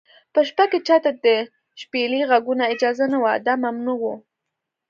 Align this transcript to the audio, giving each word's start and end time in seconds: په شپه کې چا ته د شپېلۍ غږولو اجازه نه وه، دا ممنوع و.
په 0.33 0.39
شپه 0.47 0.65
کې 0.71 0.79
چا 0.87 0.97
ته 1.03 1.11
د 1.25 1.27
شپېلۍ 1.81 2.21
غږولو 2.29 2.63
اجازه 2.73 3.05
نه 3.13 3.17
وه، 3.23 3.33
دا 3.45 3.53
ممنوع 3.63 3.99
و. 4.01 4.05